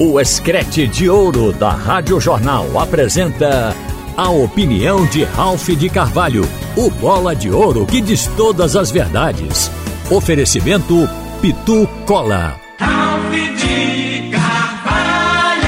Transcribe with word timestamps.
O 0.00 0.20
Escrete 0.20 0.86
de 0.86 1.10
Ouro 1.10 1.52
da 1.52 1.70
Rádio 1.70 2.20
Jornal 2.20 2.78
apresenta 2.78 3.74
a 4.16 4.30
opinião 4.30 5.04
de 5.04 5.24
Ralph 5.24 5.70
de 5.70 5.88
Carvalho, 5.88 6.44
o 6.76 6.88
bola 6.88 7.34
de 7.34 7.50
ouro 7.50 7.84
que 7.84 8.00
diz 8.00 8.28
todas 8.36 8.76
as 8.76 8.92
verdades. 8.92 9.68
Oferecimento 10.08 10.94
Pitu 11.42 11.88
Cola. 12.06 12.60
Ralph 12.78 13.32
de 13.32 14.30
Carvalho. 14.30 15.66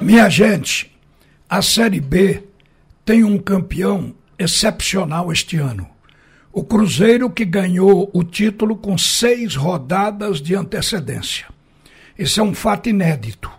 Minha 0.00 0.30
gente, 0.30 0.90
a 1.46 1.60
Série 1.60 2.00
B 2.00 2.42
tem 3.04 3.24
um 3.24 3.36
campeão 3.36 4.14
excepcional 4.38 5.30
este 5.30 5.58
ano. 5.58 5.86
O 6.50 6.64
Cruzeiro 6.64 7.28
que 7.28 7.44
ganhou 7.44 8.08
o 8.14 8.24
título 8.24 8.74
com 8.74 8.96
seis 8.96 9.54
rodadas 9.54 10.40
de 10.40 10.54
antecedência. 10.54 11.59
Esse 12.20 12.38
é 12.38 12.42
um 12.42 12.52
fato 12.52 12.90
inédito. 12.90 13.50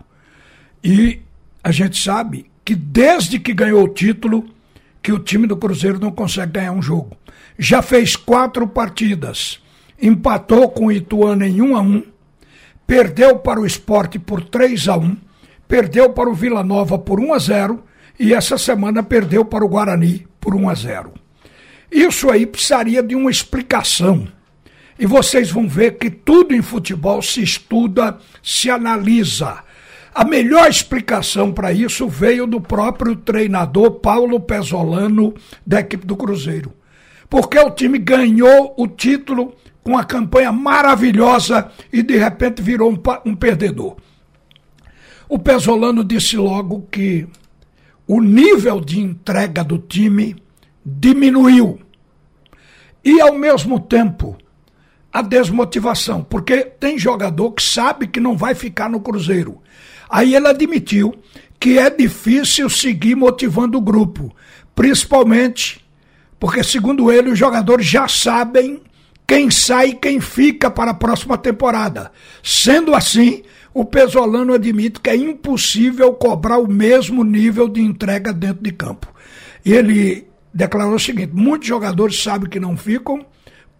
E 0.84 1.20
a 1.64 1.72
gente 1.72 2.00
sabe 2.00 2.46
que 2.64 2.76
desde 2.76 3.40
que 3.40 3.52
ganhou 3.52 3.82
o 3.82 3.88
título, 3.88 4.48
que 5.02 5.10
o 5.10 5.18
time 5.18 5.48
do 5.48 5.56
Cruzeiro 5.56 5.98
não 5.98 6.12
consegue 6.12 6.52
ganhar 6.52 6.70
um 6.70 6.80
jogo. 6.80 7.16
Já 7.58 7.82
fez 7.82 8.14
quatro 8.14 8.68
partidas, 8.68 9.60
empatou 10.00 10.68
com 10.68 10.86
o 10.86 10.92
Ituano 10.92 11.44
em 11.44 11.60
1 11.60 11.76
a 11.76 11.80
1 11.80 12.02
perdeu 12.86 13.36
para 13.40 13.60
o 13.60 13.66
esporte 13.66 14.16
por 14.16 14.44
3 14.44 14.88
a 14.88 14.96
1 14.96 15.16
perdeu 15.66 16.10
para 16.10 16.30
o 16.30 16.34
Vila 16.34 16.62
Nova 16.62 16.96
por 16.98 17.18
1 17.18 17.34
a 17.34 17.38
0 17.38 17.84
e 18.18 18.32
essa 18.32 18.56
semana 18.58 19.02
perdeu 19.02 19.44
para 19.44 19.64
o 19.64 19.68
Guarani 19.68 20.24
por 20.38 20.54
1 20.54 20.68
a 20.68 20.74
0. 20.74 21.14
Isso 21.90 22.30
aí 22.30 22.46
precisaria 22.46 23.02
de 23.02 23.16
uma 23.16 23.30
explicação. 23.30 24.28
E 24.98 25.06
vocês 25.06 25.50
vão 25.50 25.68
ver 25.68 25.98
que 25.98 26.10
tudo 26.10 26.54
em 26.54 26.62
futebol 26.62 27.22
se 27.22 27.42
estuda, 27.42 28.18
se 28.42 28.70
analisa. 28.70 29.64
A 30.14 30.24
melhor 30.24 30.68
explicação 30.68 31.52
para 31.52 31.72
isso 31.72 32.06
veio 32.06 32.46
do 32.46 32.60
próprio 32.60 33.16
treinador 33.16 33.92
Paulo 33.92 34.38
Pesolano, 34.38 35.34
da 35.66 35.80
equipe 35.80 36.06
do 36.06 36.16
Cruzeiro. 36.16 36.72
Porque 37.30 37.58
o 37.58 37.70
time 37.70 37.98
ganhou 37.98 38.74
o 38.76 38.86
título 38.86 39.54
com 39.82 39.92
uma 39.92 40.04
campanha 40.04 40.52
maravilhosa 40.52 41.70
e 41.92 42.02
de 42.02 42.16
repente 42.18 42.60
virou 42.60 42.92
um, 42.92 43.02
um 43.24 43.34
perdedor. 43.34 43.96
O 45.28 45.38
Pesolano 45.38 46.04
disse 46.04 46.36
logo 46.36 46.86
que 46.90 47.26
o 48.06 48.20
nível 48.20 48.80
de 48.80 49.00
entrega 49.00 49.64
do 49.64 49.78
time 49.78 50.36
diminuiu. 50.84 51.80
E, 53.02 53.18
ao 53.18 53.34
mesmo 53.34 53.80
tempo, 53.80 54.36
a 55.12 55.20
desmotivação, 55.20 56.24
porque 56.24 56.58
tem 56.62 56.98
jogador 56.98 57.52
que 57.52 57.62
sabe 57.62 58.06
que 58.06 58.20
não 58.20 58.36
vai 58.36 58.54
ficar 58.54 58.88
no 58.88 59.00
Cruzeiro. 59.00 59.60
Aí 60.08 60.34
ele 60.34 60.48
admitiu 60.48 61.14
que 61.60 61.78
é 61.78 61.90
difícil 61.90 62.68
seguir 62.70 63.14
motivando 63.14 63.78
o 63.78 63.82
grupo, 63.82 64.34
principalmente 64.74 65.82
porque, 66.42 66.64
segundo 66.64 67.12
ele, 67.12 67.30
os 67.30 67.38
jogadores 67.38 67.86
já 67.86 68.08
sabem 68.08 68.82
quem 69.24 69.48
sai 69.48 69.90
e 69.90 69.94
quem 69.94 70.20
fica 70.20 70.68
para 70.68 70.90
a 70.90 70.94
próxima 70.94 71.38
temporada. 71.38 72.10
Sendo 72.42 72.96
assim, 72.96 73.44
o 73.72 73.84
Pesolano 73.84 74.52
admite 74.52 74.98
que 74.98 75.08
é 75.08 75.14
impossível 75.14 76.12
cobrar 76.14 76.58
o 76.58 76.66
mesmo 76.66 77.22
nível 77.22 77.68
de 77.68 77.80
entrega 77.80 78.32
dentro 78.32 78.60
de 78.60 78.72
campo. 78.72 79.06
E 79.64 79.72
ele 79.72 80.26
declarou 80.52 80.96
o 80.96 80.98
seguinte: 80.98 81.30
muitos 81.32 81.68
jogadores 81.68 82.20
sabem 82.20 82.50
que 82.50 82.58
não 82.58 82.76
ficam. 82.76 83.24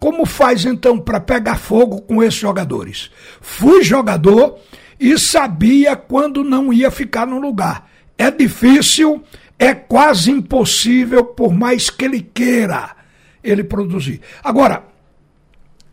Como 0.03 0.25
faz 0.25 0.65
então 0.65 0.99
para 0.99 1.17
pegar 1.17 1.55
fogo 1.55 2.01
com 2.01 2.21
esses 2.21 2.37
jogadores? 2.37 3.09
Fui 3.39 3.81
jogador 3.85 4.59
e 4.99 5.17
sabia 5.17 5.95
quando 5.95 6.43
não 6.43 6.73
ia 6.73 6.91
ficar 6.91 7.25
no 7.25 7.39
lugar. 7.39 7.89
É 8.17 8.29
difícil, 8.29 9.23
é 9.57 9.73
quase 9.73 10.29
impossível, 10.29 11.23
por 11.23 11.53
mais 11.53 11.89
que 11.89 12.03
ele 12.03 12.19
queira, 12.21 12.93
ele 13.41 13.63
produzir. 13.63 14.19
Agora, 14.43 14.83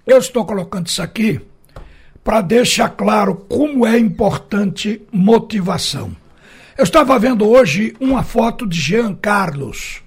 eu 0.04 0.18
estou 0.18 0.44
colocando 0.44 0.88
isso 0.88 1.00
aqui 1.00 1.40
para 2.24 2.40
deixar 2.40 2.88
claro 2.88 3.36
como 3.48 3.86
é 3.86 3.96
importante 3.96 5.00
motivação. 5.12 6.16
Eu 6.76 6.82
estava 6.82 7.16
vendo 7.16 7.48
hoje 7.48 7.94
uma 8.00 8.24
foto 8.24 8.66
de 8.66 8.80
Jean 8.80 9.14
Carlos 9.14 10.02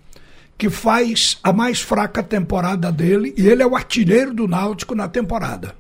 que 0.58 0.70
faz 0.70 1.38
a 1.44 1.52
mais 1.52 1.82
fraca 1.82 2.22
temporada 2.22 2.92
dele, 2.92 3.34
e 3.38 3.48
ele 3.48 3.64
é 3.64 3.68
o 3.68 3.76
artilheiro 3.76 4.34
do 4.34 4.48
Náutico 4.48 4.96
na 4.96 5.08
temporada. 5.08 5.76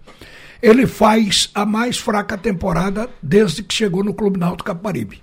Ele 0.61 0.87
faz 0.87 1.49
a 1.53 1.65
mais 1.65 1.97
fraca 1.97 2.37
temporada 2.37 3.09
desde 3.21 3.63
que 3.63 3.73
chegou 3.73 4.03
no 4.03 4.13
Clube 4.13 4.39
Náutico 4.39 4.67
Caparibe. 4.67 5.21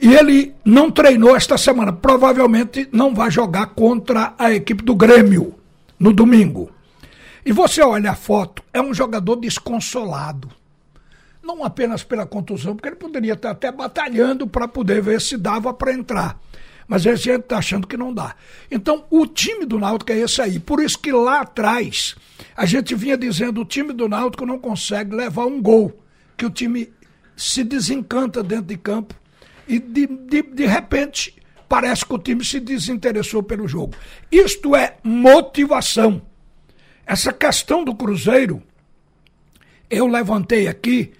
E 0.00 0.14
ele 0.14 0.54
não 0.64 0.90
treinou 0.90 1.36
esta 1.36 1.58
semana, 1.58 1.92
provavelmente 1.92 2.88
não 2.90 3.14
vai 3.14 3.30
jogar 3.30 3.66
contra 3.68 4.34
a 4.38 4.52
equipe 4.52 4.82
do 4.82 4.94
Grêmio 4.94 5.54
no 5.98 6.12
domingo. 6.12 6.70
E 7.44 7.52
você 7.52 7.82
olha 7.82 8.12
a 8.12 8.16
foto, 8.16 8.62
é 8.72 8.80
um 8.80 8.94
jogador 8.94 9.36
desconsolado. 9.36 10.48
Não 11.42 11.64
apenas 11.64 12.02
pela 12.02 12.26
contusão, 12.26 12.74
porque 12.74 12.88
ele 12.88 12.96
poderia 12.96 13.32
estar 13.32 13.50
até 13.50 13.70
batalhando 13.70 14.46
para 14.46 14.68
poder 14.68 15.00
ver 15.02 15.20
se 15.20 15.36
dava 15.36 15.72
para 15.72 15.92
entrar 15.92 16.38
mas 16.90 17.06
a 17.06 17.14
gente 17.14 17.42
está 17.42 17.58
achando 17.58 17.86
que 17.86 17.96
não 17.96 18.12
dá. 18.12 18.34
Então, 18.68 19.04
o 19.10 19.24
time 19.24 19.64
do 19.64 19.78
Náutico 19.78 20.10
é 20.10 20.18
esse 20.18 20.42
aí. 20.42 20.58
Por 20.58 20.82
isso 20.82 20.98
que 20.98 21.12
lá 21.12 21.42
atrás, 21.42 22.16
a 22.56 22.66
gente 22.66 22.96
vinha 22.96 23.16
dizendo 23.16 23.60
o 23.60 23.64
time 23.64 23.92
do 23.92 24.08
Náutico 24.08 24.44
não 24.44 24.58
consegue 24.58 25.14
levar 25.14 25.46
um 25.46 25.62
gol, 25.62 26.02
que 26.36 26.44
o 26.44 26.50
time 26.50 26.92
se 27.36 27.62
desencanta 27.62 28.42
dentro 28.42 28.64
de 28.64 28.76
campo 28.76 29.14
e 29.68 29.78
de, 29.78 30.04
de, 30.08 30.42
de 30.42 30.66
repente 30.66 31.40
parece 31.68 32.04
que 32.04 32.12
o 32.12 32.18
time 32.18 32.44
se 32.44 32.58
desinteressou 32.58 33.40
pelo 33.40 33.68
jogo. 33.68 33.94
Isto 34.28 34.74
é 34.74 34.96
motivação. 35.04 36.20
Essa 37.06 37.32
questão 37.32 37.84
do 37.84 37.94
Cruzeiro, 37.94 38.60
eu 39.88 40.08
levantei 40.08 40.66
aqui, 40.66 41.12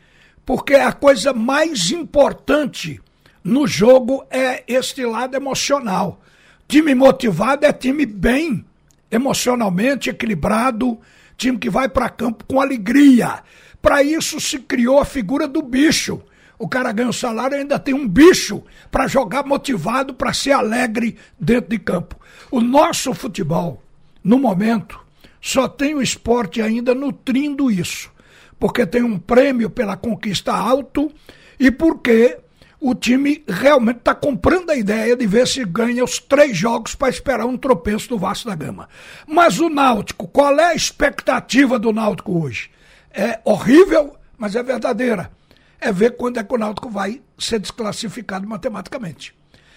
porque 0.44 0.75
é 0.75 0.82
a 0.82 0.92
coisa 0.92 1.32
mais 1.32 1.92
importante 1.92 3.00
no 3.42 3.66
jogo 3.66 4.24
é 4.30 4.62
este 4.68 5.04
lado 5.04 5.36
emocional. 5.36 6.20
Time 6.68 6.94
motivado 6.94 7.66
é 7.66 7.72
time 7.72 8.06
bem 8.06 8.64
emocionalmente 9.10 10.10
equilibrado, 10.10 10.98
time 11.36 11.58
que 11.58 11.68
vai 11.68 11.88
para 11.88 12.08
campo 12.08 12.44
com 12.44 12.60
alegria. 12.60 13.42
Para 13.82 14.02
isso 14.02 14.40
se 14.40 14.58
criou 14.58 14.98
a 14.98 15.04
figura 15.04 15.48
do 15.48 15.62
bicho. 15.62 16.22
O 16.58 16.68
cara 16.68 16.92
ganha 16.92 17.08
o 17.08 17.14
salário 17.14 17.56
e 17.56 17.60
ainda 17.60 17.78
tem 17.78 17.94
um 17.94 18.06
bicho 18.06 18.62
para 18.90 19.06
jogar 19.06 19.44
motivado, 19.46 20.12
para 20.12 20.34
ser 20.34 20.52
alegre 20.52 21.16
dentro 21.38 21.70
de 21.70 21.78
campo. 21.78 22.16
O 22.50 22.60
nosso 22.60 23.14
futebol, 23.14 23.82
no 24.22 24.38
momento, 24.38 25.00
só 25.40 25.66
tem 25.66 25.94
o 25.94 26.02
esporte 26.02 26.60
ainda 26.60 26.94
nutrindo 26.94 27.70
isso. 27.70 28.12
Porque 28.58 28.84
tem 28.84 29.02
um 29.02 29.18
prêmio 29.18 29.70
pela 29.70 29.96
conquista 29.96 30.52
alto 30.52 31.10
e 31.58 31.70
porque 31.70 32.36
o 32.80 32.94
time 32.94 33.44
realmente 33.46 33.98
está 33.98 34.14
comprando 34.14 34.70
a 34.70 34.74
ideia 34.74 35.14
de 35.14 35.26
ver 35.26 35.46
se 35.46 35.64
ganha 35.64 36.02
os 36.02 36.18
três 36.18 36.56
jogos 36.56 36.94
para 36.94 37.10
esperar 37.10 37.44
um 37.44 37.58
tropeço 37.58 38.08
do 38.08 38.18
Vasco 38.18 38.48
da 38.48 38.54
Gama. 38.56 38.88
Mas 39.26 39.60
o 39.60 39.68
Náutico, 39.68 40.26
qual 40.26 40.58
é 40.58 40.68
a 40.68 40.74
expectativa 40.74 41.78
do 41.78 41.92
Náutico 41.92 42.42
hoje? 42.42 42.70
É 43.12 43.38
horrível, 43.44 44.16
mas 44.38 44.56
é 44.56 44.62
verdadeira. 44.62 45.30
É 45.78 45.92
ver 45.92 46.16
quando 46.16 46.38
é 46.38 46.44
que 46.44 46.54
o 46.54 46.58
Náutico 46.58 46.88
vai 46.88 47.20
ser 47.38 47.58
desclassificado 47.58 48.48
matematicamente. 48.48 49.34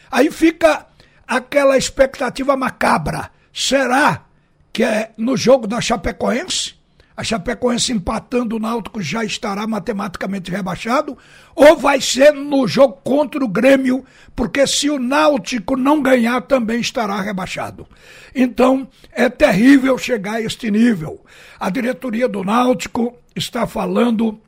Aí 0.09 0.31
fica 0.31 0.85
aquela 1.27 1.77
expectativa 1.77 2.55
macabra. 2.55 3.31
Será 3.51 4.23
que 4.71 4.83
é 4.83 5.11
no 5.17 5.35
jogo 5.35 5.67
da 5.67 5.81
Chapecoense? 5.81 6.72
A 7.15 7.23
Chapecoense 7.23 7.91
empatando 7.91 8.55
o 8.55 8.59
Náutico 8.59 9.01
já 9.01 9.23
estará 9.23 9.67
matematicamente 9.67 10.49
rebaixado? 10.49 11.15
Ou 11.55 11.77
vai 11.77 12.01
ser 12.01 12.33
no 12.33 12.67
jogo 12.67 12.99
contra 13.03 13.43
o 13.43 13.47
Grêmio, 13.47 14.03
porque 14.35 14.65
se 14.65 14.89
o 14.89 14.97
Náutico 14.97 15.77
não 15.77 16.01
ganhar, 16.01 16.41
também 16.41 16.79
estará 16.79 17.21
rebaixado. 17.21 17.87
Então, 18.33 18.87
é 19.11 19.29
terrível 19.29 19.95
chegar 19.97 20.35
a 20.35 20.41
este 20.41 20.71
nível. 20.71 21.23
A 21.59 21.69
diretoria 21.69 22.27
do 22.27 22.43
Náutico 22.43 23.15
está 23.35 23.67
falando 23.67 24.39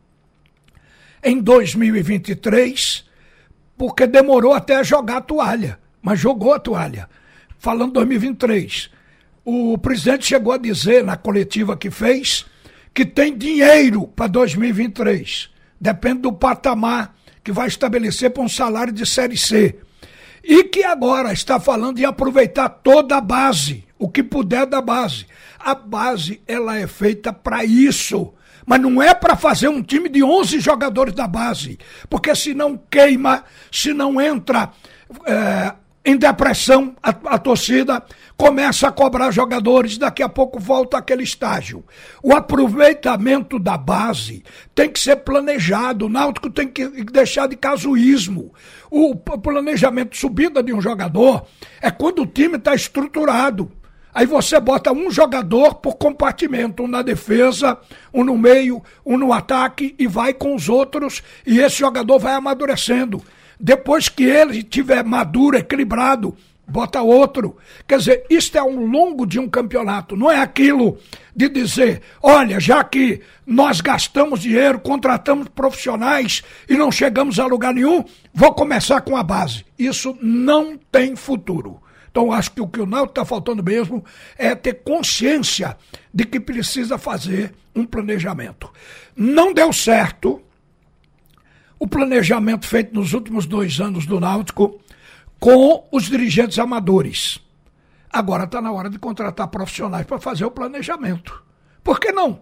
em 1.24 1.40
2023, 1.40 3.06
porque 3.78 4.08
demorou 4.08 4.54
até 4.54 4.84
jogar 4.84 5.18
a 5.18 5.22
toalha, 5.22 5.80
mas 6.02 6.20
jogou 6.20 6.54
a 6.54 6.60
toalha. 6.60 7.08
Falando 7.60 7.94
2023. 7.94 8.90
O 9.44 9.78
presidente 9.78 10.26
chegou 10.26 10.52
a 10.52 10.58
dizer 10.58 11.04
na 11.04 11.16
coletiva 11.16 11.78
que 11.78 11.92
fez 11.92 12.46
que 12.96 13.06
tem 13.06 13.38
dinheiro 13.38 14.08
para 14.08 14.28
2023. 14.28 15.50
Depende 15.80 16.22
do 16.22 16.32
patamar 16.32 17.14
que 17.44 17.52
vai 17.52 17.68
estabelecer 17.68 18.32
para 18.32 18.42
um 18.42 18.48
salário 18.48 18.94
de 18.94 19.06
Série 19.06 19.38
C. 19.38 19.78
E 20.42 20.64
que 20.64 20.82
agora 20.84 21.34
está 21.34 21.60
falando 21.60 22.00
em 22.00 22.06
aproveitar 22.06 22.70
toda 22.70 23.18
a 23.18 23.22
base, 23.22 23.84
o 24.00 24.08
que 24.08 24.24
puder 24.24 24.66
da 24.66 24.82
base. 24.82 25.28
A 25.60 25.76
base 25.76 26.42
ela 26.48 26.78
é 26.78 26.88
feita 26.88 27.34
para 27.34 27.66
isso, 27.66 28.34
Mas 28.66 28.82
não 28.82 29.04
é 29.04 29.14
para 29.14 29.36
fazer 29.36 29.68
um 29.68 29.84
time 29.84 30.10
de 30.10 30.24
11 30.24 30.60
jogadores 30.60 31.14
da 31.14 31.28
base, 31.28 31.78
porque 32.10 32.34
se 32.34 32.54
não 32.56 32.76
queima, 32.90 33.44
se 33.72 33.94
não 33.94 34.20
entra 34.20 34.72
é, 35.28 35.74
em 36.06 36.16
depressão 36.16 36.96
a, 37.02 37.10
a, 37.10 37.40
torcida, 37.40 38.04
começa 38.38 38.88
a 38.88 38.92
cobrar 38.92 39.32
jogadores, 39.32 39.98
daqui 39.98 40.22
a 40.22 40.30
pouco 40.30 40.60
volta 40.60 40.98
aquele 40.98 41.24
estágio. 41.24 41.84
O 42.22 42.34
aproveitamento 42.36 43.58
da 43.58 43.76
base 43.76 44.44
tem 44.76 44.90
que 44.90 45.00
ser 45.00 45.16
planejado, 45.18 46.06
o 46.06 46.10
Náutico 46.10 46.52
tem 46.52 46.68
que 46.68 46.88
deixar 47.06 47.48
de 47.48 47.56
casuísmo. 47.56 48.54
O 48.92 49.16
planejamento 49.16 50.12
de 50.12 50.18
subida 50.18 50.62
de 50.62 50.72
um 50.72 50.80
jogador 50.80 51.48
é 51.82 51.90
quando 51.90 52.22
o 52.22 52.28
time 52.28 52.58
está 52.58 52.76
estruturado. 52.76 53.72
Aí 54.14 54.26
você 54.26 54.60
bota 54.62 54.94
um 54.94 55.12
jogador 55.12 55.76
por 55.76 55.96
compartimento, 55.96 56.84
um 56.84 56.88
na 56.88 57.02
defesa, 57.02 57.78
um 58.14 58.24
no 58.24 58.38
meio, 58.38 58.82
um 59.06 59.18
no 59.18 59.34
ataque 59.34 59.94
e 60.00 60.08
vai 60.08 60.34
com 60.34 60.56
os 60.56 60.70
outros 60.70 61.22
e 61.46 61.60
esse 61.60 61.80
jogador 61.80 62.20
vai 62.20 62.34
amadurecendo. 62.34 63.22
Depois 63.60 64.10
que 64.10 64.24
ele 64.24 64.64
tiver 64.64 65.04
maduro, 65.04 65.58
equilibrado, 65.58 66.36
bota 66.68 67.02
outro. 67.02 67.58
Quer 67.88 68.00
dizer, 68.00 68.26
isto 68.30 68.58
é 68.58 68.64
um 68.64 68.86
longo 68.86 69.26
de 69.26 69.40
um 69.40 69.48
campeonato, 69.48 70.16
não 70.16 70.32
é 70.32 70.40
aquilo 70.40 70.98
de 71.36 71.50
dizer, 71.50 72.02
olha, 72.22 72.60
já 72.60 72.84
que 72.84 73.22
nós 73.46 73.82
gastamos 73.82 74.42
dinheiro, 74.42 74.80
contratamos 74.80 75.48
profissionais 75.50 76.44
e 76.70 76.76
não 76.76 76.92
chegamos 76.92 77.40
a 77.40 77.46
lugar 77.46 77.74
nenhum, 77.74 78.04
vou 78.34 78.54
começar 78.54 79.02
com 79.02 79.16
a 79.16 79.24
base. 79.24 79.66
Isso 79.78 80.18
não 80.22 80.78
tem 80.92 81.16
futuro. 81.16 81.82
Então, 82.10 82.32
acho 82.32 82.52
que 82.52 82.62
o 82.62 82.68
que 82.68 82.80
o 82.80 82.86
Náutico 82.86 83.12
está 83.12 83.26
faltando 83.26 83.62
mesmo 83.62 84.04
é 84.38 84.56
ter 84.56 84.76
consciência 84.76 85.76
de 86.14 86.24
que 86.24 86.40
precisa 86.40 86.98
fazer 86.98 87.54
um 87.76 87.86
planejamento. 87.86 88.72
Não 89.18 89.54
deu 89.54 89.74
certo 89.74 90.42
o 91.86 91.88
planejamento 91.88 92.66
feito 92.66 92.96
nos 92.96 93.14
últimos 93.14 93.46
dois 93.46 93.80
anos 93.80 94.08
do 94.08 94.20
Náutico 94.20 94.82
com 95.40 95.88
os 95.92 96.06
dirigentes 96.06 96.58
amadores. 96.58 97.40
Agora 98.12 98.46
está 98.46 98.60
na 98.60 98.72
hora 98.72 98.90
de 98.90 98.98
contratar 98.98 99.48
profissionais 99.50 100.04
para 100.08 100.20
fazer 100.20 100.46
o 100.46 100.52
planejamento. 100.52 101.44
Por 101.84 102.00
que 102.00 102.12
não? 102.12 102.40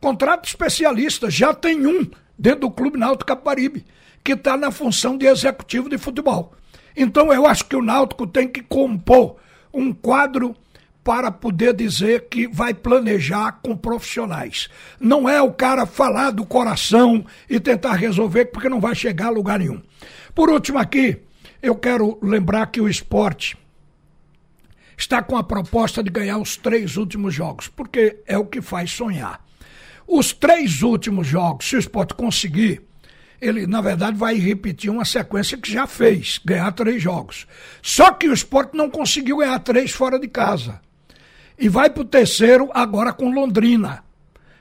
Contrato 0.00 0.46
especialista, 0.46 1.30
já 1.30 1.52
tem 1.52 1.86
um 1.86 2.08
dentro 2.38 2.60
do 2.60 2.70
Clube 2.70 2.98
Náutico 2.98 3.26
Caparibe, 3.26 3.84
que 4.24 4.32
está 4.32 4.56
na 4.56 4.70
função 4.70 5.18
de 5.18 5.26
executivo 5.26 5.90
de 5.90 5.98
futebol. 5.98 6.54
Então 6.96 7.30
eu 7.30 7.46
acho 7.46 7.66
que 7.66 7.76
o 7.76 7.82
Náutico 7.82 8.26
tem 8.26 8.48
que 8.48 8.62
compor 8.62 9.36
um 9.70 9.92
quadro 9.92 10.56
para 11.08 11.32
poder 11.32 11.72
dizer 11.72 12.26
que 12.28 12.46
vai 12.46 12.74
planejar 12.74 13.60
com 13.62 13.74
profissionais. 13.74 14.68
Não 15.00 15.26
é 15.26 15.40
o 15.40 15.50
cara 15.50 15.86
falar 15.86 16.32
do 16.32 16.44
coração 16.44 17.24
e 17.48 17.58
tentar 17.58 17.94
resolver, 17.94 18.44
porque 18.44 18.68
não 18.68 18.78
vai 18.78 18.94
chegar 18.94 19.28
a 19.28 19.30
lugar 19.30 19.58
nenhum. 19.58 19.80
Por 20.34 20.50
último, 20.50 20.78
aqui, 20.78 21.16
eu 21.62 21.74
quero 21.74 22.18
lembrar 22.22 22.66
que 22.66 22.78
o 22.78 22.86
esporte 22.86 23.56
está 24.98 25.22
com 25.22 25.34
a 25.34 25.42
proposta 25.42 26.02
de 26.02 26.10
ganhar 26.10 26.36
os 26.36 26.58
três 26.58 26.98
últimos 26.98 27.32
jogos, 27.32 27.68
porque 27.68 28.18
é 28.26 28.36
o 28.36 28.44
que 28.44 28.60
faz 28.60 28.90
sonhar. 28.90 29.42
Os 30.06 30.34
três 30.34 30.82
últimos 30.82 31.26
jogos, 31.26 31.70
se 31.70 31.76
o 31.76 31.78
esporte 31.78 32.12
conseguir, 32.12 32.82
ele, 33.40 33.66
na 33.66 33.80
verdade, 33.80 34.18
vai 34.18 34.34
repetir 34.34 34.90
uma 34.90 35.06
sequência 35.06 35.56
que 35.56 35.72
já 35.72 35.86
fez, 35.86 36.38
ganhar 36.44 36.70
três 36.72 37.02
jogos. 37.02 37.46
Só 37.80 38.12
que 38.12 38.28
o 38.28 38.34
esporte 38.34 38.76
não 38.76 38.90
conseguiu 38.90 39.38
ganhar 39.38 39.58
três 39.60 39.90
fora 39.90 40.18
de 40.18 40.28
casa. 40.28 40.86
E 41.58 41.68
vai 41.68 41.90
para 41.90 42.02
o 42.02 42.06
terceiro 42.06 42.70
agora 42.72 43.12
com 43.12 43.30
Londrina. 43.30 44.04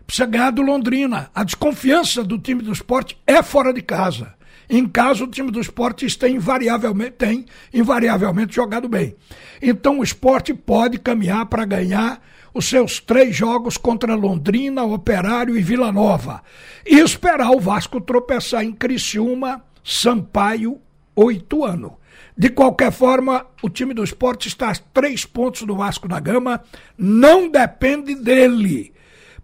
Precisa 0.05 0.25
ganhar 0.25 0.51
do 0.51 0.61
Londrina. 0.61 1.29
A 1.35 1.43
desconfiança 1.43 2.23
do 2.23 2.39
time 2.39 2.61
do 2.61 2.71
esporte 2.71 3.17
é 3.27 3.43
fora 3.43 3.73
de 3.73 3.81
casa. 3.81 4.35
Em 4.69 4.85
casa, 4.85 5.23
o 5.23 5.27
time 5.27 5.51
do 5.51 5.61
esporte 5.61 6.17
tem 6.17 6.35
invariavelmente, 6.35 7.11
tem 7.11 7.45
invariavelmente 7.73 8.55
jogado 8.55 8.89
bem. 8.89 9.15
Então 9.61 9.99
o 9.99 10.03
esporte 10.03 10.53
pode 10.53 10.97
caminhar 10.97 11.45
para 11.45 11.65
ganhar 11.65 12.21
os 12.53 12.65
seus 12.65 12.99
três 12.99 13.35
jogos 13.35 13.77
contra 13.77 14.15
Londrina, 14.15 14.83
Operário 14.83 15.57
e 15.57 15.61
Vila 15.61 15.91
Nova. 15.91 16.41
E 16.85 16.99
esperar 16.99 17.51
o 17.51 17.59
Vasco 17.59 18.01
tropeçar 18.01 18.63
em 18.63 18.73
Criciúma, 18.73 19.63
Sampaio 19.83 20.81
oito 21.15 21.63
anos. 21.63 21.93
De 22.37 22.49
qualquer 22.49 22.91
forma, 22.91 23.45
o 23.63 23.69
time 23.69 23.93
do 23.93 24.03
esporte 24.03 24.47
está 24.47 24.69
a 24.69 24.75
três 24.75 25.25
pontos 25.25 25.63
do 25.63 25.75
Vasco 25.75 26.07
da 26.07 26.19
Gama, 26.19 26.61
não 26.97 27.49
depende 27.49 28.13
dele. 28.13 28.93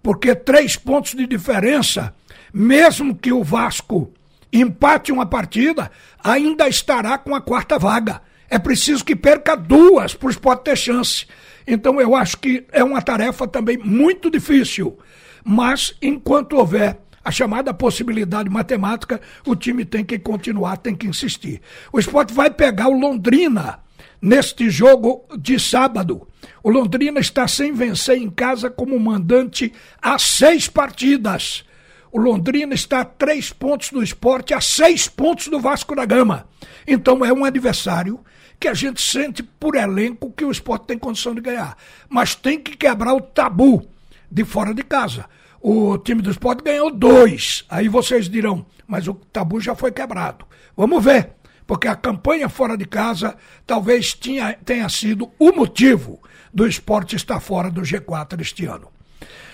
Porque 0.02 0.36
três 0.36 0.76
pontos 0.76 1.14
de 1.16 1.26
diferença, 1.26 2.14
mesmo 2.54 3.16
que 3.16 3.32
o 3.32 3.44
Vasco 3.44 4.14
empate 4.52 5.12
uma 5.12 5.26
partida, 5.26 5.90
ainda 6.24 6.68
estará 6.68 7.18
com 7.18 7.34
a 7.34 7.42
quarta 7.42 7.80
vaga. 7.80 8.22
É 8.48 8.60
preciso 8.60 9.04
que 9.04 9.16
perca 9.16 9.56
duas 9.56 10.14
para 10.14 10.28
o 10.28 10.30
esporte 10.30 10.66
ter 10.66 10.78
chance. 10.78 11.26
Então 11.66 12.00
eu 12.00 12.16
acho 12.16 12.38
que 12.38 12.66
é 12.72 12.84
uma 12.84 13.02
tarefa 13.02 13.48
também 13.48 13.78
muito 13.78 14.30
difícil. 14.30 15.00
Mas 15.44 15.96
enquanto 16.02 16.58
houver 16.58 17.00
a 17.24 17.32
chamada 17.32 17.74
possibilidade 17.74 18.50
matemática, 18.50 19.22
o 19.46 19.56
time 19.56 19.86
tem 19.86 20.04
que 20.04 20.20
continuar, 20.20 20.78
tem 20.78 20.96
que 20.96 21.08
insistir. 21.08 21.62
O 21.92 22.00
esporte 22.00 22.34
vai 22.34 22.50
pegar 22.50 22.90
o 22.90 23.00
Londrina 23.00 23.80
neste 24.22 24.70
jogo 24.70 25.26
de 25.38 25.60
sábado. 25.60 26.28
O 26.62 26.70
Londrina 26.70 27.20
está 27.20 27.48
sem 27.48 27.74
vencer 27.74 28.18
em 28.18 28.30
casa 28.30 28.70
como 28.70 29.00
mandante 29.00 29.74
há 30.02 30.18
seis 30.20 30.68
partidas. 30.68 31.64
O 32.12 32.20
Londrina 32.20 32.74
está 32.74 33.02
a 33.02 33.06
três 33.06 33.52
pontos 33.52 33.90
do 33.90 34.04
esporte, 34.04 34.54
a 34.54 34.62
seis 34.62 35.08
pontos 35.08 35.48
do 35.48 35.60
Vasco 35.60 35.96
da 35.96 36.06
Gama. 36.06 36.48
Então 36.88 37.26
é 37.26 37.34
um 37.34 37.44
adversário 37.44 38.20
que 38.60 38.68
a 38.68 38.74
gente 38.74 39.02
sente 39.02 39.44
por 39.44 39.76
elenco 39.76 40.32
que 40.32 40.46
o 40.46 40.52
esporte 40.52 40.88
tem 40.88 40.98
condição 40.98 41.34
de 41.34 41.42
ganhar. 41.42 41.76
Mas 42.08 42.36
tem 42.36 42.60
que 42.60 42.78
quebrar 42.78 43.14
o 43.14 43.22
tabu 43.22 43.86
de 44.32 44.46
fora 44.46 44.74
de 44.74 44.84
casa. 44.84 45.26
O 45.66 45.98
time 45.98 46.22
do 46.22 46.30
esporte 46.30 46.62
ganhou 46.62 46.92
dois. 46.92 47.64
Aí 47.70 47.88
vocês 47.88 48.28
dirão, 48.28 48.66
mas 48.86 49.08
o 49.08 49.14
tabu 49.14 49.62
já 49.62 49.74
foi 49.74 49.94
quebrado. 49.94 50.46
Vamos 50.76 51.02
ver, 51.02 51.30
porque 51.66 51.88
a 51.88 51.96
campanha 51.96 52.50
fora 52.50 52.76
de 52.76 52.84
casa 52.84 53.38
talvez 53.66 54.14
tinha, 54.14 54.58
tenha 54.66 54.90
sido 54.90 55.32
o 55.40 55.54
motivo 55.54 56.20
do 56.54 56.68
esporte 56.68 57.16
estar 57.16 57.40
fora 57.40 57.72
do 57.72 57.82
G4 57.82 58.42
este 58.42 58.66
ano. 58.66 58.90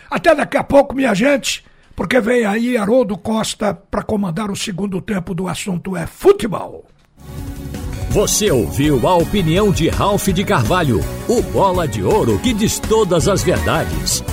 Até 0.10 0.34
daqui 0.34 0.58
a 0.58 0.64
pouco, 0.64 0.96
minha 0.96 1.14
gente, 1.14 1.64
porque 1.96 2.20
vem 2.20 2.44
aí 2.44 2.76
Haroldo 2.76 3.16
Costa 3.16 3.76
para 3.76 4.02
comandar 4.02 4.50
o 4.50 4.56
segundo 4.56 5.00
tempo 5.00 5.36
do 5.36 5.48
assunto 5.48 5.96
é 5.96 6.08
futebol. 6.08 6.88
Você 8.10 8.50
ouviu 8.50 9.08
a 9.08 9.16
opinião 9.16 9.72
de 9.72 9.88
Ralph 9.90 10.30
de 10.30 10.44
Carvalho, 10.44 11.02
o 11.28 11.44
bola 11.44 11.88
de 11.88 12.02
ouro 12.02 12.40
que 12.40 12.52
diz 12.52 12.80
todas 12.80 13.28
as 13.28 13.44
verdades. 13.44 14.24